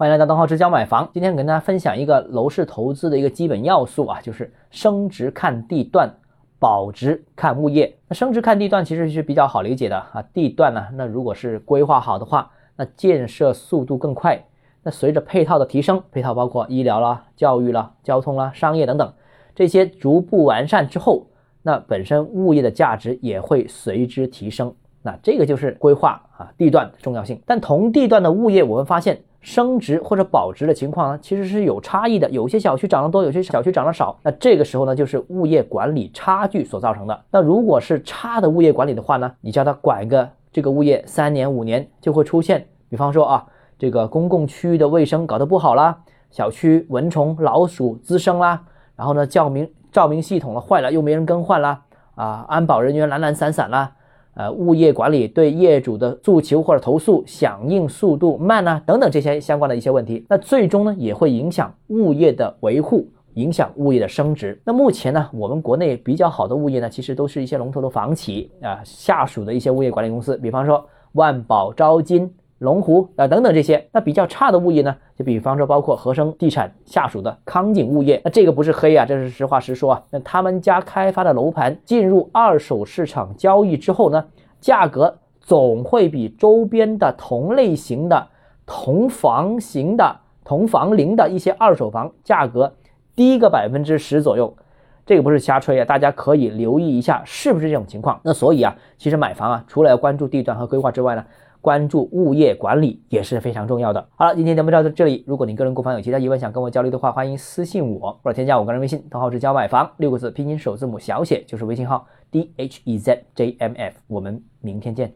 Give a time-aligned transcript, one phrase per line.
[0.00, 1.10] 欢迎来到东浩之交买房。
[1.12, 6.10] 今天跟大家分享一个楼市投资的一个基本要素啊，就是升值看地段，
[6.58, 7.94] 保值看物业。
[8.08, 14.42] 那升值看地段其实是比较好理解的啊，地段呢，那如果是规划好的话，那建设速度更快。
[14.82, 19.12] 那随着配套的提升，配套包括医疗啦、教育啦、交通啦、商业等等，
[19.54, 21.26] 这些逐步完善之后，
[21.60, 24.74] 那本身物业的价值也会随之提升。
[25.02, 32.28] 那这个就是规划啊地段的重要性，但同地段的物业，我们发现升值或者保值的情况呢，其实是有差异的。
[32.30, 34.18] 有些小区涨得多，有些小区涨得少。
[34.22, 37.24] 那这个时候呢，就是物业管理差距所造成的。
[37.30, 43.46] 那如果是差的物业管理的话呢，你叫他管个这个物业三年五年，就会出现，比方说啊，
[43.78, 45.98] 这个公共区域的卫生搞得不好啦，
[46.30, 48.62] 小区蚊虫老鼠滋生啦，
[48.94, 51.82] 然后呢，照明照明系统了坏了又没人更换啦，
[52.14, 53.92] 啊，安保人员懒懒散散啦。
[54.34, 64.60] 呃，物业管理对业主的诉求或者投诉响应速度慢啊，等等这些相关的一些问题，那最终呢也会影响物业的维护，影响物业的升值。
[64.64, 72.32] 那目前呢，我们国内比较好的物业呢，其实都是一些龙头的房企啊下属的一些物业管理公司，比方说万宝、招金。
[72.60, 80.02] 龙湖啊等等这些，那比较差的物业呢，就比方说包括和生地产下属的康景物业，那这个不是黑啊，这是实话实说啊。
[80.10, 84.22] 那他们家开发的楼盘进入二手市场交易之后呢，
[84.60, 88.28] 价格总会比周边的同类型的、
[88.66, 90.14] 同房型的、
[90.44, 92.74] 同房龄的一些二手房价格
[93.16, 94.54] 低个百分之十左右。
[95.04, 98.20] 这个不是瞎吹啊，大家可以留意一下是不是这种情况。
[98.24, 101.24] 那所以啊，其实买房啊，除了要关注地段和规划之外呢。
[101.62, 104.08] 关注物业管理也是非常重要的。
[104.16, 105.22] 好了，今天节目就到这里。
[105.26, 113.94] 如果你个人购房有其他疑问想跟我交流的话，欢迎私信我或者添加我个人微信，账号是教买房六个字拼音首字母小写就是微信号 d h e z j m f。
[114.06, 115.12] 我们明天见。